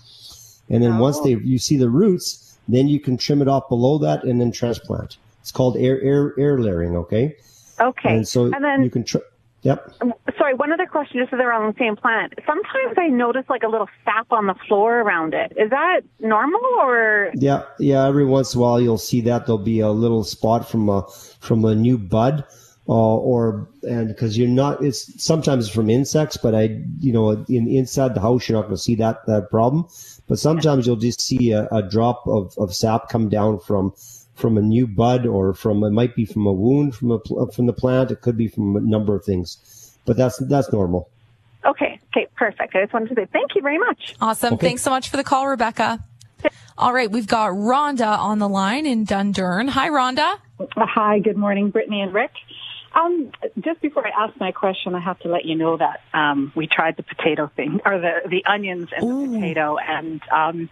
[0.70, 1.24] and then once oh.
[1.24, 4.52] they you see the roots, then you can trim it off below that and then
[4.52, 5.18] transplant.
[5.40, 6.96] It's called air air air layering.
[6.96, 7.36] Okay.
[7.80, 8.16] Okay.
[8.16, 9.04] And so and then you can.
[9.04, 9.18] Tr-
[9.62, 9.92] yep.
[10.38, 12.34] Sorry, one other question, just so they're on the same plant.
[12.46, 15.52] Sometimes I notice like a little sap on the floor around it.
[15.56, 17.30] Is that normal or?
[17.34, 17.64] Yeah.
[17.78, 18.06] Yeah.
[18.06, 21.06] Every once in a while, you'll see that there'll be a little spot from a
[21.40, 22.44] from a new bud.
[22.88, 27.68] Uh, or and because you're not, it's sometimes from insects, but I, you know, in
[27.68, 29.86] inside the house, you're not going to see that that problem.
[30.26, 33.92] But sometimes you'll just see a, a drop of, of sap come down from
[34.40, 37.66] from a new bud or from it might be from a wound from a from
[37.66, 38.10] the plant.
[38.10, 41.08] It could be from a number of things, but that's that's normal.
[41.64, 42.74] Okay, okay, perfect.
[42.74, 44.14] I just wanted to say thank you very much.
[44.20, 44.54] Awesome.
[44.54, 44.68] Okay.
[44.68, 46.02] Thanks so much for the call, Rebecca.
[46.78, 47.10] All right.
[47.10, 49.68] We've got Rhonda on the line in Dundurn.
[49.68, 50.38] Hi, Rhonda.
[50.76, 52.32] Hi, good morning, Brittany and Rick.
[52.94, 56.50] Um, just before I ask my question, I have to let you know that um,
[56.56, 60.70] we tried the potato thing, or the the onions and the potato, and um,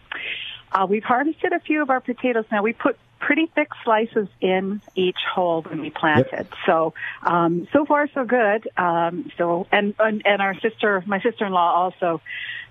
[0.72, 2.44] uh, we've harvested a few of our potatoes.
[2.50, 6.46] Now we put pretty thick slices in each hole when we planted.
[6.66, 8.68] So um, so far so good.
[8.76, 12.20] Um, so and, and and our sister, my sister-in-law, also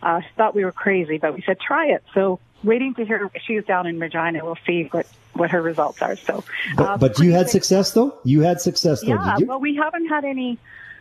[0.01, 2.03] uh, thought we were crazy, but we said try it.
[2.13, 3.29] So waiting to hear.
[3.45, 4.43] She's down in Regina.
[4.43, 6.15] We'll see what what her results are.
[6.15, 6.43] So,
[6.75, 8.17] But, uh, but you had success though.
[8.23, 9.45] You had success though, yeah, did you?
[9.47, 10.57] well, we haven't had any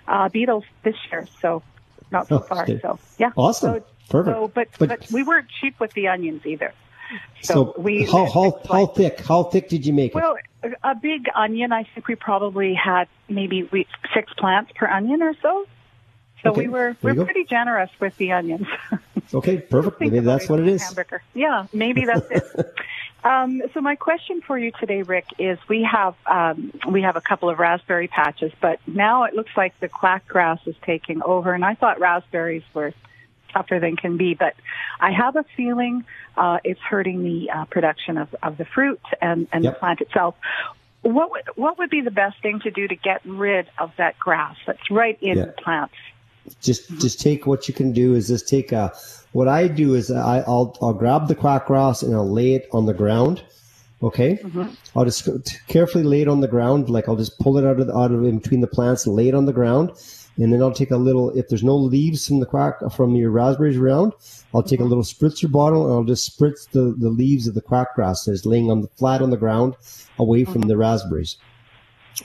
[0.07, 1.63] uh, beetles this year, so
[2.11, 2.63] not so Oh, far.
[2.65, 2.79] okay.
[2.81, 3.77] So yeah, Awesome.
[3.77, 4.37] So, Perfect.
[4.37, 6.73] So, but, But- but we weren't cheap with the onions either.
[7.43, 9.21] So, So, we how how how thick?
[9.21, 10.15] How thick did you make it?
[10.15, 10.37] well,
[10.83, 11.73] a big onion.
[11.73, 15.67] I think we probably had maybe we, six plants per onion or so.
[16.43, 18.67] So Okay, we were you we're pretty generous with the onions.
[19.35, 20.01] Okay, perfect.
[20.01, 20.83] Maybe that's what it is.
[20.83, 21.23] Hamburger.
[21.35, 22.45] Yeah, maybe that's it.
[23.25, 27.21] um, so my question for you today, Rick, is we have um, we have a
[27.21, 31.53] couple of raspberry patches, but now it looks like the quack grass is taking over.
[31.53, 32.93] And I thought raspberries were
[33.57, 34.55] tougher than can be, but
[35.01, 36.05] I have a feeling
[36.37, 39.75] uh, it's hurting the uh, production of, of the fruit and, and Yep.
[39.75, 40.35] the plant itself.
[41.03, 44.19] What would, what would be the best thing to do to get rid of that
[44.19, 45.45] grass that's right in Yeah.
[45.47, 45.95] the plants?
[46.61, 48.93] just just take what you can do is just take a
[49.33, 52.69] what I do is I, I'll I'll grab the quack grass and I'll lay it
[52.73, 53.43] on the ground.
[54.03, 54.39] Okay,
[54.95, 55.27] I'll just
[55.69, 56.89] carefully lay it on the ground.
[56.89, 59.29] Like I'll just pull it out of the, out of in between the plants lay
[59.29, 59.91] it on the ground,
[60.39, 61.31] and then I'll take a little.
[61.31, 64.13] If there's no leaves from the quack from your raspberries around,
[64.55, 67.63] I'll take a little spritzer bottle and I'll just spritz the, the leaves of the
[67.63, 69.77] quack grass that's laying on the flat on the ground,
[70.19, 71.37] away from the raspberries.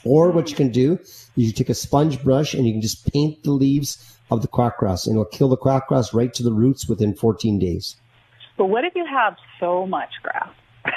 [0.03, 3.11] Or what you can do is you take a sponge brush and you can just
[3.11, 6.87] paint the leaves of the quackgrass and it'll kill the quackgrass right to the roots
[6.87, 7.97] within 14 days.
[8.57, 10.49] But what if you have so much grass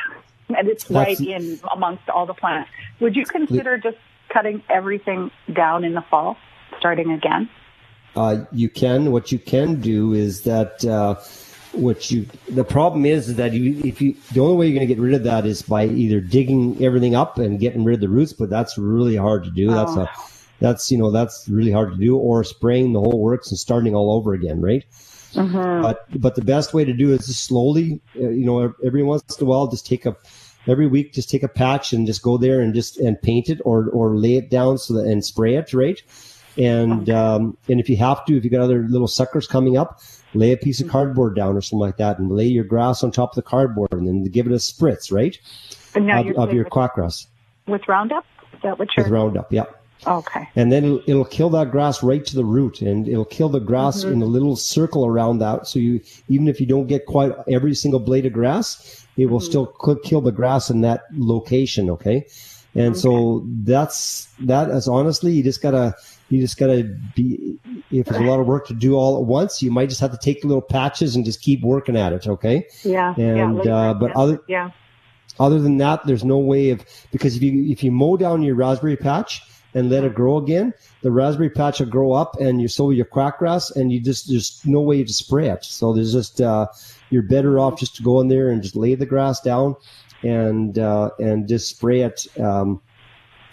[0.57, 2.71] and it's That's- right in amongst all the plants?
[3.01, 3.97] Would you consider just
[4.33, 6.37] cutting everything down in the fall,
[6.85, 7.49] starting again?
[8.15, 11.15] Uh, you can, what you can do is that, uh,
[11.73, 14.95] what you, the problem is, that you, if you, the only way you're going to
[14.95, 18.09] get rid of that is by either digging everything up and getting rid of the
[18.11, 19.71] roots, but that's really hard to do.
[19.71, 20.11] That's a,
[20.61, 22.17] that's you know that's really hard to do.
[22.17, 24.85] Or spraying the whole works and starting all over again, right?
[25.33, 25.83] Mm-hmm.
[25.83, 29.03] But but the best way to do it is just slowly, uh, you know, every
[29.03, 30.17] once in a while, just take a
[30.69, 33.61] every week, just take a patch and just go there and just and paint it
[33.65, 36.01] or or lay it down so that and spray it, right?
[36.57, 40.01] And um, and if you have to, if you got other little suckers coming up,
[40.35, 43.11] lay a piece of cardboard down or something like that, and lay your grass on
[43.11, 45.39] top of the cardboard, and then give it a spritz, right?
[45.95, 47.27] And now of, of your quackgrass
[47.67, 48.25] with Roundup?
[48.53, 49.65] Is that what you're with Roundup, yeah.
[50.07, 50.49] Okay.
[50.55, 53.61] And then it'll, it'll kill that grass right to the root, and it'll kill the
[53.61, 54.13] grass Mhm.
[54.13, 55.67] in a little circle around that.
[55.67, 59.41] So you, even if you don't get quite every single blade of grass, it will
[59.41, 59.67] still
[60.05, 61.89] kill the grass in that location.
[61.91, 62.27] Okay.
[62.75, 64.69] And so that's that.
[64.69, 65.95] As honestly, you just gotta
[66.35, 66.83] you just gotta
[67.15, 67.57] be.
[67.93, 70.11] If there's a lot of work to do all at once, you might just have
[70.11, 72.27] to take little patches and just keep working at it.
[72.27, 72.67] Okay.
[72.83, 73.15] Yeah.
[73.17, 74.19] yeah, And later, uh, but yeah.
[74.19, 74.71] other yeah.
[75.39, 78.57] other than that, there's no way of because if you if you mow down your
[78.57, 79.43] raspberry patch
[79.75, 83.05] and let it grow again, the raspberry patch will grow up and you sow your
[83.05, 85.65] quack grass and you just there's no way to spray it.
[85.65, 86.67] So there's just uh,
[87.11, 89.77] you're better off just to go in there and just lay the grass down
[90.25, 92.83] and uh, and just spray it um,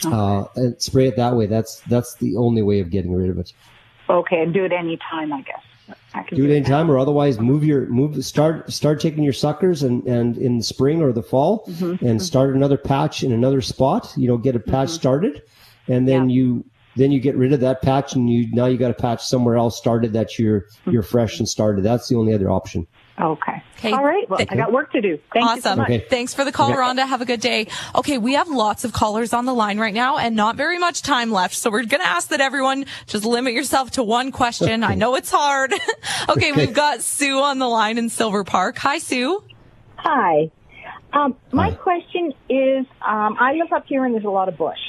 [0.06, 1.46] uh, and spray it that way.
[1.46, 3.54] That's that's the only way of getting rid of it.
[4.10, 5.62] Okay, and do it any time, I guess.
[6.14, 8.24] I Do it anytime, or otherwise move your move.
[8.26, 12.22] Start start taking your suckers and and in the spring or the fall, Mhm, and
[12.22, 14.14] start another patch in another spot.
[14.18, 15.42] You know, get a patch started,
[15.88, 16.66] and then you
[16.98, 19.56] then you get rid of that patch, and you now you got a patch somewhere
[19.56, 21.84] else started that you're you're fresh and started.
[21.84, 22.88] That's the only other option.
[23.22, 23.64] Okay.
[23.78, 23.92] Okay.
[23.92, 24.28] All right.
[24.30, 25.20] Well, I got work to do.
[25.32, 25.78] Thank you so awesome.
[25.80, 25.90] much.
[25.90, 26.06] Okay.
[26.10, 26.80] Thanks for the call, Okay.
[26.80, 27.08] Rhonda.
[27.08, 27.68] Have a good day.
[27.96, 31.02] Okay, we have lots of callers on the line right now and not very much
[31.04, 31.56] time left.
[31.56, 34.84] So we're going to ask that everyone just limit yourself to one question.
[34.84, 35.74] I know it's hard.
[36.30, 38.78] okay, we've got Sue on the line in Silver Park.
[38.80, 39.44] Hi, Sue.
[39.98, 40.50] Hi.
[41.14, 44.80] Um, my question is, um, I live up here and there's a lot of bush.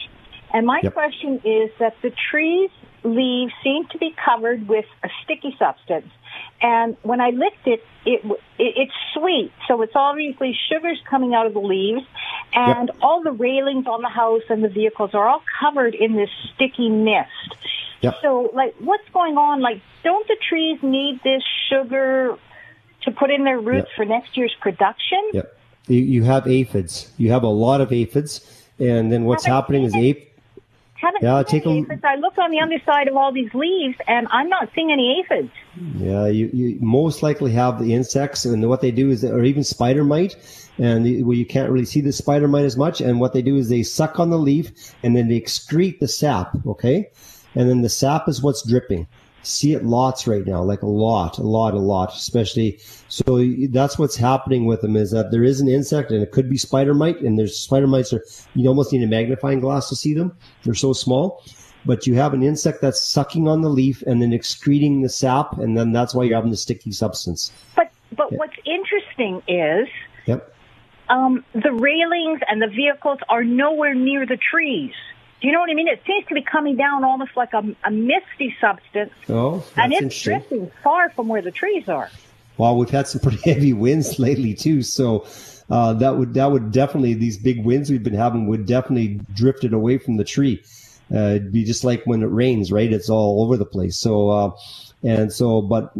[0.54, 0.94] And my Yep.
[0.94, 2.70] question is that the trees'
[3.04, 6.10] leaves seem to be covered with a sticky substance.
[6.62, 9.52] And when I licked it, it, it it's sweet.
[9.66, 12.06] So it's obviously sugars coming out of the leaves.
[12.54, 16.30] And all the railings on the house and the vehicles are all covered in this
[16.54, 17.28] sticky mist.
[18.02, 18.16] Yep.
[18.20, 19.60] So, like, what's going on?
[19.60, 22.36] Like, don't the trees need this sugar
[23.02, 23.96] to put in their roots Yep.
[23.96, 25.20] for next year's production?
[25.32, 25.56] Yep.
[25.88, 27.12] You, you have aphids.
[27.16, 30.31] You have a lot of aphids, and then what's happening is ape.
[31.02, 32.04] Haven't Yeah, seen take any a- aphids.
[32.04, 35.50] I look on the underside of all these leaves, and I'm not seeing any aphids.
[35.96, 39.64] Yeah, you, you most likely have the insects, and what they do is, or even
[39.64, 40.36] spider mite,
[40.78, 43.00] and the, well, you can't really see the spider mite as much.
[43.00, 44.70] And what they do is they suck on the leaf,
[45.02, 46.54] and then they excrete the sap.
[46.66, 47.10] Okay,
[47.56, 49.08] and then the sap is what's dripping.
[49.44, 52.78] See it lots right now, like a lot, a lot, a lot, especially.
[53.08, 56.48] So that's what's happening with them is that there is an insect, and it could
[56.48, 58.24] be spider mite, and there's spider mites are
[58.54, 60.32] you almost need a magnifying glass to see them.
[60.64, 61.42] They're so small
[61.84, 65.58] but you have an insect that's sucking on the leaf and then excreting the sap,
[65.58, 67.52] and then that's why you're having the sticky substance.
[67.74, 68.38] But but Yeah.
[68.38, 69.88] what's interesting is
[70.26, 70.54] Yep.
[71.08, 74.92] um, the railings and the vehicles are nowhere near the trees.
[75.42, 75.88] Do you know what I mean?
[75.88, 80.22] It seems to be coming down almost like a, a misty substance, Oh, and it's
[80.22, 82.08] drifting far from where the trees are.
[82.58, 85.26] Well, we've had some pretty heavy winds lately too, so
[85.68, 89.64] uh, that would that would definitely these big winds we've been having would definitely drift
[89.64, 90.62] it away from the tree.
[91.12, 92.92] Uh, it'd be just like when it rains, right?
[92.92, 93.96] It's all over the place.
[93.96, 94.50] So, uh,
[95.02, 95.92] and so, but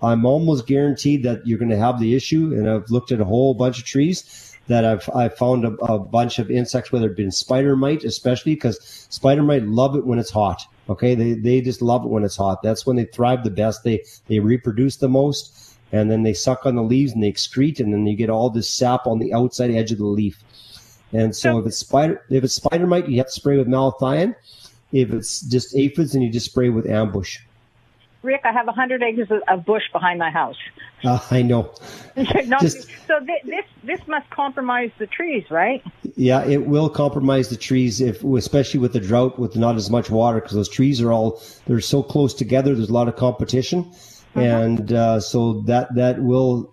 [0.00, 2.52] I'm almost guaranteed that you're going to have the issue.
[2.54, 5.98] And I've looked at a whole bunch of trees that I've I've found a, a
[5.98, 10.18] bunch of insects, whether it been spider mite, especially because spider mite love it when
[10.18, 10.62] it's hot.
[10.88, 12.62] Okay, they they just love it when it's hot.
[12.62, 13.84] That's when they thrive the best.
[13.84, 17.80] They they reproduce the most, and then they suck on the leaves and they excrete,
[17.80, 20.42] and then you get all this sap on the outside edge of the leaf.
[21.12, 24.34] And so, if it's spider if it's spider mite, you have to spray with malathion.
[24.92, 27.38] If it's just aphids, then you just spray with ambush.
[28.26, 30.56] Rick, I have a hundred acres of, bush behind my house.
[31.04, 31.72] Uh, I know.
[32.46, 35.82] Not- Just- so thi- this this must compromise the trees, right?
[36.16, 40.10] Yeah, it will compromise the trees if, especially with the drought, with not as much
[40.10, 42.74] water, because those trees are all they're so close together.
[42.74, 43.92] There's a lot of competition,
[44.34, 46.72] and uh, so that that will.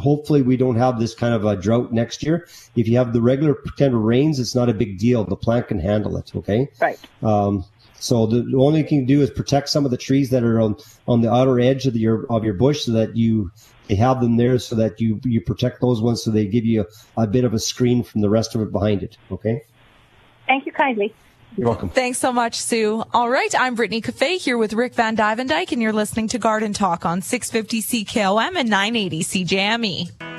[0.00, 2.48] Hopefully, we don't have this kind of a drought next year.
[2.74, 5.24] If you have the regular kind of rains, it's not a big deal.
[5.24, 6.34] The plant can handle it.
[6.34, 6.70] Okay.
[6.80, 6.98] Right.
[7.22, 7.66] Um,
[7.98, 10.42] so the, the only thing you can do is protect some of the trees that
[10.42, 10.76] are on,
[11.06, 13.50] on the outer edge of the, your of your bush, so that you
[13.88, 16.86] they have them there, so that you you protect those ones, so they give you
[17.16, 19.16] a, a bit of a screen from the rest of it behind it.
[19.30, 19.62] Okay.
[20.46, 21.14] Thank you kindly.
[21.56, 21.88] You're welcome.
[21.88, 23.04] Thanks so much, Sue.
[23.12, 27.06] All right, I'm Brittany Cafe here with Rick vanDuyvendyk, and you're listening to Garden Talk
[27.06, 30.33] on 650 CKOM and 980 CJME.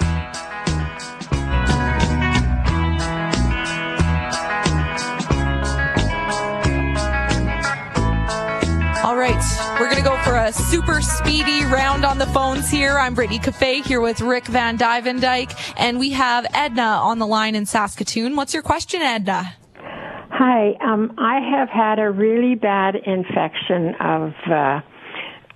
[9.25, 12.99] Right, we're going to go for a super speedy round on the phones here.
[12.99, 17.55] I'm Brittany Cafe here with Rick Van Dyke, and we have Edna on the line
[17.55, 18.35] in Saskatoon.
[18.35, 19.43] What's your question, Edna?
[19.77, 24.81] Hi, um, I have had a really bad infection of, uh,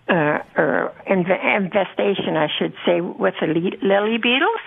[0.08, 4.62] uh, or inv- infestation, I should say, with the li- lily beetles.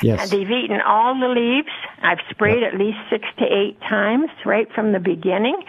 [0.00, 0.22] Yes.
[0.22, 1.74] And they've eaten all the leaves.
[2.02, 5.60] I've sprayed at least six to eight times right from the beginning.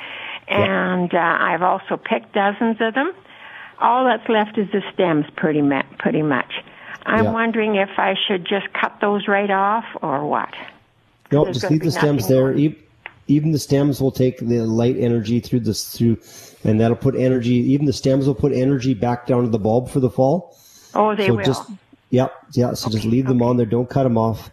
[0.50, 3.12] And uh, I've also picked dozens of them.
[3.80, 6.52] All that's left is the stems, pretty, ma- pretty much.
[7.06, 7.32] I'm Yeah.
[7.32, 10.50] wondering if I should just cut those right off or what.
[11.32, 12.54] No, There's just leave the stems there.
[13.28, 16.18] Even the stems will take the light energy through this through,
[16.64, 17.54] and that'll put energy.
[17.54, 20.58] Even the stems will put energy back down to the bulb for the fall.
[20.96, 21.44] Oh, they so will.
[21.46, 21.70] just
[22.10, 22.74] yep, yeah.
[22.74, 23.68] So just leave them on there.
[23.68, 24.50] Don't cut them off,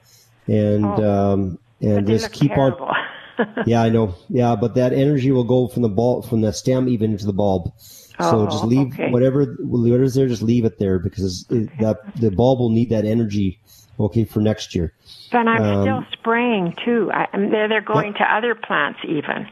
[0.46, 2.84] and um, and just keep terrible.
[2.84, 2.96] on.
[3.66, 4.14] yeah, I know.
[4.28, 7.32] Yeah, but that energy will go from the bulb, from the stem, even into the
[7.32, 7.72] bulb.
[7.78, 9.10] so Oh, just leave okay.
[9.10, 10.26] whatever whatever's there.
[10.28, 13.60] Just leave it there because it, that the bulb will need that energy.
[13.98, 14.92] Okay, for next year.
[15.32, 17.10] But I'm Um, still spraying too.
[17.12, 19.48] I, they're they're going to other plants even.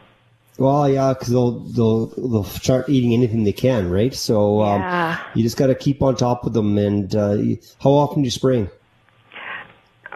[0.58, 4.12] Well, yeah, because they'll they'll they'll start eating anything they can, right?
[4.14, 5.18] So um, Yeah.
[5.34, 6.76] you just got to keep on top of them.
[6.78, 7.36] And uh,
[7.82, 8.68] how often do you spray?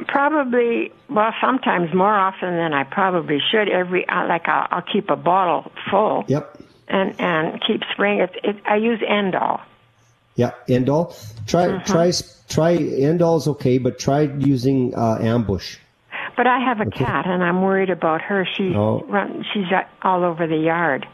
[0.07, 3.69] Probably, well, sometimes more often than I probably should.
[3.69, 6.61] Every like I'll, I'll keep a bottle full Yep.
[6.89, 8.31] and and keep spraying it.
[8.45, 9.61] it I use Endol.
[10.37, 11.15] Yeah, Endol.
[11.47, 11.93] Try Mm-hmm.
[11.93, 12.13] try
[12.49, 15.79] try Endol's okay, but try using uh, Ambush.
[16.37, 17.05] But I have a Okay.
[17.05, 18.47] cat, and I'm worried about her.
[18.57, 19.01] She Oh.
[19.09, 21.07] run, she's uh, all over the yard.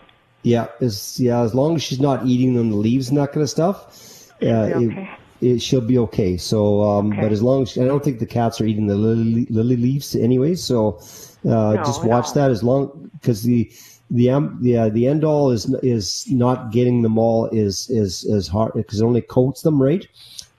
[0.43, 3.43] Yeah, as yeah, as long as she's not eating them the leaves and that kind
[3.43, 4.85] of stuff, uh, okay.
[5.03, 5.09] it,
[5.41, 6.37] it she'll be okay.
[6.37, 7.23] So, um, Okay.
[7.23, 10.15] but as long as I don't think the cats are eating the lily, lily leaves
[10.15, 10.99] anyway, so
[11.45, 12.43] uh, No, just watch no.
[12.43, 13.71] that as long because the
[14.11, 18.25] the um, the uh, the end all is is not getting them all is is
[18.25, 20.07] is hard because it only coats them right.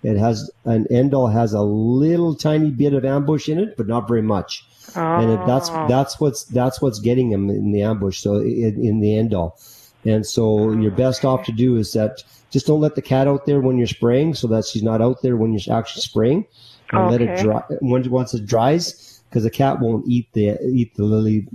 [0.04, 3.88] It has an end all has a little tiny bit of ambush in it, but
[3.88, 4.64] not very much.
[4.96, 5.86] And it, that's Oh.
[5.90, 8.20] that's what's that's what's getting them in the ambush.
[8.20, 9.58] So in, in the end all,
[10.06, 12.24] and so you're best off to do is that
[12.56, 15.22] just don't let the cat out there when you're spraying, so that she's not out
[15.22, 16.48] there when you're actually spraying,
[16.94, 17.62] and let it dry.
[17.82, 21.50] Once once it dries, because the cat won't eat the eat the lily.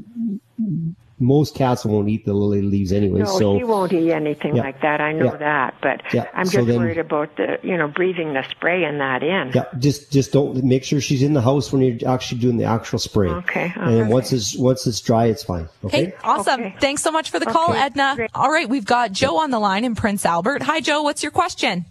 [1.22, 3.20] Most cats won't eat the lily leaves anyway.
[3.20, 4.62] No, so she won't eat anything Yeah.
[4.62, 5.02] like that.
[5.02, 5.36] I know Yeah.
[5.36, 8.84] that, but Yeah, I'm so just then- worried about the you know breathing the spray
[8.84, 9.52] and that in.
[9.54, 12.64] Yeah, just just don't make sure she's in the house when you're actually doing the
[12.64, 13.28] actual spray.
[13.28, 14.12] Okay, And then okay.
[14.12, 15.68] once it's once it's dry, it's fine.
[15.84, 16.04] Okay.
[16.06, 16.72] Hey, awesome.
[16.80, 17.80] Thanks so much for the call, Okay.
[17.80, 18.16] Edna.
[18.34, 20.62] All right, we've got Joe on the line in Prince Albert.
[20.62, 21.02] Hi, Joe.
[21.02, 21.84] What's your question?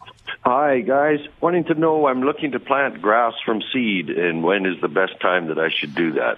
[0.46, 1.20] Hi, guys.
[1.42, 5.20] Wanting to know, I'm looking to plant grass from seed, and when is the best
[5.20, 6.38] time that I should do that?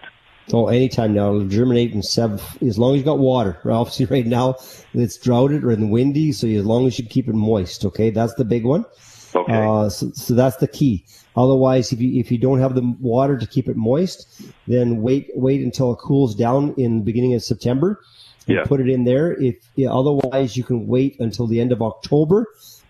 [0.53, 1.35] Oh, anytime now.
[1.35, 3.57] It'll germinate in seven, as long as you got water.
[3.65, 4.55] Obviously, right now
[4.93, 8.09] it's droughted or windy, so as long as you keep it moist, okay?
[8.09, 8.85] That's the big one.
[9.33, 9.53] Okay.
[9.53, 11.05] Uh, so, so that's the key.
[11.35, 15.29] Otherwise, if you if you don't have the water to keep it moist, then wait
[15.35, 18.01] wait until it cools down in the beginning of September
[18.47, 18.63] and Yeah.
[18.65, 19.31] put it in there.
[19.41, 22.47] If yeah, otherwise, you can wait until the end of October,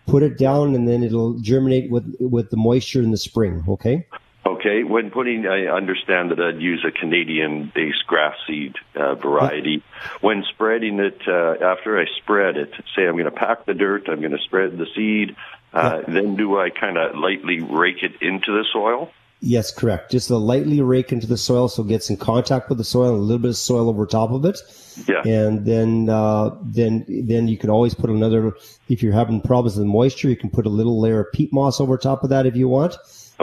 [0.08, 3.64] put it down, and then it'll germinate with with the moisture in the spring.
[3.68, 4.08] Okay.
[4.46, 4.84] Okay.
[4.84, 9.84] When putting, I understand that I'd use a Canadian-based grass seed uh, variety.
[10.22, 14.10] When spreading it, uh, after I spread it, say I'm going to pack the dirt,
[14.10, 15.36] I'm going to spread the seed.
[15.74, 19.12] Uh, Then do I kind of lightly rake it into the soil?
[19.44, 20.12] Yes, correct.
[20.12, 23.16] Just a lightly rake into the soil so it gets in contact with the soil
[23.16, 24.60] a little bit of soil over top of it.
[25.08, 25.22] Yeah.
[25.26, 28.54] And then, uh, then, then you can always put another,
[28.90, 31.80] if you're having problems with moisture, you can put a little layer of peat moss
[31.80, 32.98] over top of that if you want.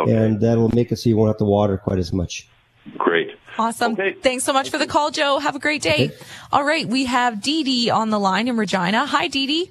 [0.04, 2.46] And that'll make it so you won't have to water quite as much.
[2.96, 3.30] Great.
[3.58, 3.96] Awesome.
[4.22, 5.38] Thanks so much for the call, Joe.
[5.38, 6.12] Have a great day.
[6.52, 9.04] All right, we have Dee Dee on the line in Regina.
[9.06, 9.70] Hi, Dee Dee.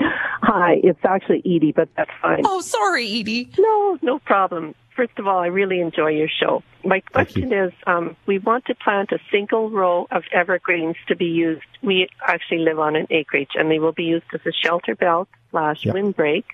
[0.00, 2.42] Hi, it's actually Edie, but that's fine.
[2.44, 3.50] Oh, sorry, Edie.
[3.58, 4.74] No, no problem.
[4.96, 6.62] First of all, I really enjoy your show.
[6.84, 11.26] My question is, um, we want to plant a single row of evergreens to be
[11.26, 11.62] used.
[11.82, 15.28] We actually live on an acreage, and they will be used as a shelter belt
[15.50, 15.94] slash Yep.
[15.94, 16.44] windbreak.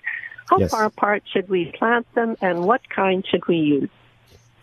[0.45, 0.71] How Yes.
[0.71, 3.89] far apart should we plant them, and what kind should we use?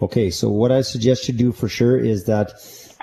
[0.01, 0.31] Okay.
[0.31, 2.53] So what I suggest you do for sure is that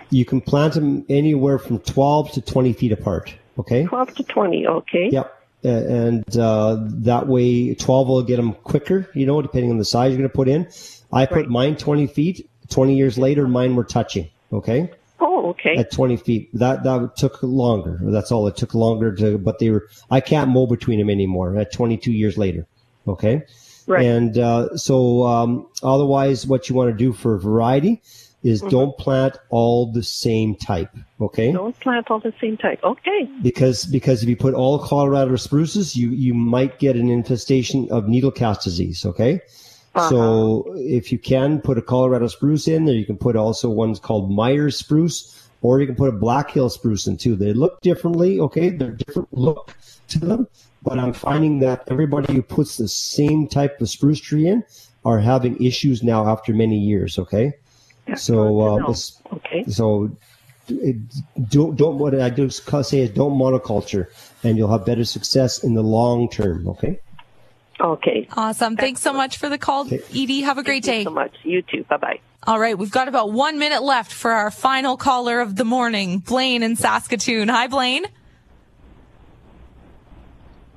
[0.09, 3.33] you can plant them anywhere from 12 to 20 feet apart.
[3.57, 3.85] Okay.
[3.85, 5.09] 12 to 20, okay?
[5.11, 5.35] Yep.
[5.63, 10.11] And uh, that way, 12 will get them quicker, you know, depending on the size
[10.11, 10.69] you're going to put in.
[11.11, 12.49] I put mine 20 feet.
[12.69, 14.29] 20 years later, mine were touching.
[14.53, 14.91] Okay.
[15.39, 15.75] Oh, okay.
[15.77, 16.49] At 20 feet.
[16.53, 17.99] That, that took longer.
[18.01, 18.47] That's all.
[18.47, 22.11] It took longer to, but they were, I can't mow between them anymore at 22
[22.11, 22.67] years later.
[23.07, 23.43] Okay.
[23.87, 24.05] Right.
[24.05, 28.01] And uh, so, um, otherwise, what you want to do for variety,
[28.43, 28.69] is Mhm.
[28.69, 30.89] don't plant all the same type.
[31.19, 31.51] Okay.
[31.51, 32.79] Don't plant all the same type.
[32.83, 33.27] Okay.
[33.41, 38.07] Because because if you put all Colorado spruces, you you might get an infestation of
[38.07, 39.05] needle cast disease.
[39.05, 39.41] Okay.
[39.95, 43.99] So if you can put a Colorado spruce in there, you can put also ones
[43.99, 47.35] called Meyers spruce, or you can put a Black Hill spruce in too.
[47.35, 48.39] They look differently.
[48.39, 49.75] Okay, they're different look
[50.09, 50.47] to them,
[50.83, 54.63] but I'm finding that everybody who puts the same type of spruce tree in
[55.05, 57.17] are having issues now after many years.
[57.17, 57.53] Okay.
[58.15, 58.93] So, uh,
[59.33, 59.65] okay.
[59.67, 60.09] so
[60.67, 60.97] it,
[61.49, 64.07] don't don't what I do say is don't monoculture,
[64.43, 66.67] and you'll have better success in the long term.
[66.67, 66.99] Okay.
[67.79, 68.27] Okay.
[68.35, 68.75] Awesome.
[68.75, 70.41] Thanks so much for the call, Edie.
[70.41, 71.03] Have a great day.
[71.03, 71.33] Thanks so much.
[71.43, 71.83] You too.
[71.85, 72.19] Bye bye.
[72.43, 76.19] All right, we've got about one minute left for our final caller of the morning,
[76.19, 77.49] Blaine in Saskatoon.
[77.49, 78.05] Hi, Blaine.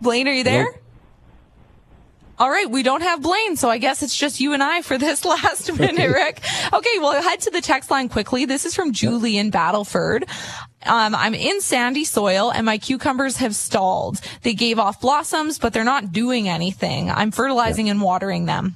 [0.01, 0.67] Blaine, are you there?
[2.43, 4.99] All right, we don't have Blaine, so I guess it's just you and I for
[4.99, 6.43] this last minute, Rick.
[6.73, 8.47] Okay, well, head to the text line quickly.
[8.47, 10.29] This is from Julie in Battleford.
[10.85, 14.21] Um, I'm in sandy soil and my cucumbers have stalled.
[14.43, 17.13] They gave off blossoms, but they're not doing anything.
[17.13, 18.75] I'm fertilizing and watering them.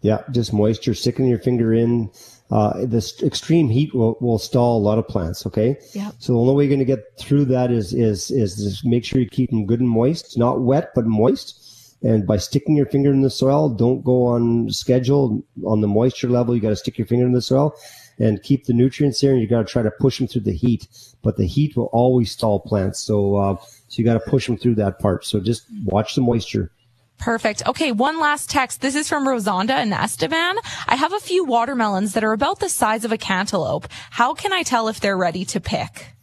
[0.00, 2.10] Yeah, just moisture, sticking your finger in.
[2.50, 5.46] Uh, this extreme heat will, will stall a lot of plants.
[5.46, 5.76] Okay.
[5.92, 6.10] Yeah.
[6.18, 9.04] So the only way you're going to get through that is, is, is just make
[9.04, 11.67] sure you keep them good and moist, not wet, but moist.
[12.02, 16.28] And by sticking your finger in the soil, don't go on schedule on the moisture
[16.28, 16.54] level.
[16.54, 17.74] You got to stick your finger in the soil
[18.18, 19.32] and keep the nutrients there.
[19.32, 20.86] And you got to try to push them through the heat,
[21.22, 23.00] but the heat will always stall plants.
[23.00, 25.24] So, uh, so you got to push them through that part.
[25.24, 26.70] So just watch the moisture.
[27.18, 27.66] Perfect.
[27.66, 28.80] Okay, one last text.
[28.80, 30.54] This is from Rosanda and Esteban.
[30.86, 33.88] I have a few watermelons that are about the size of a cantaloupe.
[34.10, 36.14] How can I tell if they're ready to pick?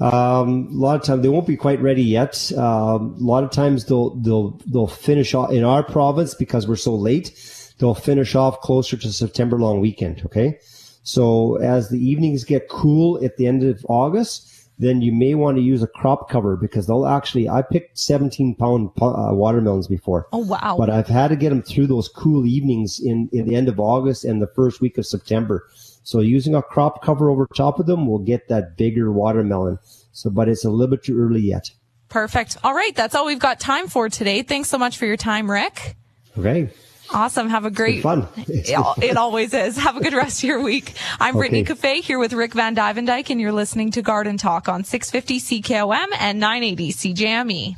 [0.00, 2.52] Um, a lot of times they won't be quite ready yet.
[2.52, 6.76] Um, a lot of times they'll they'll they'll finish off in our province because we're
[6.76, 7.32] so late.
[7.78, 10.22] They'll finish off closer to September long weekend.
[10.26, 10.58] Okay,
[11.02, 15.56] so as the evenings get cool at the end of August, then you may want
[15.56, 17.48] to use a crop cover because they'll actually.
[17.48, 20.28] I picked 17 pound uh, watermelons before.
[20.32, 20.76] Oh wow!
[20.78, 23.80] But I've had to get them through those cool evenings in, in the end of
[23.80, 25.66] August and the first week of September.
[26.06, 29.80] So using a crop cover over top of them will get that bigger watermelon.
[30.12, 31.72] So, but it's a little bit too early yet.
[32.08, 32.56] Perfect.
[32.62, 34.42] All right, that's all we've got time for today.
[34.42, 35.96] Thanks so much for your time, Rick.
[36.38, 36.70] Okay.
[37.12, 37.48] Awesome.
[37.48, 38.28] Have a great fun.
[38.36, 39.76] it, always is.
[39.78, 40.94] Have a good rest of your week.
[41.18, 41.74] I'm Brittany Okay.
[41.74, 46.38] Cafe here with Rick vanDuyvendyk, and you're listening to Garden Talk on 650 CKOM and
[46.38, 47.76] 980 CJME.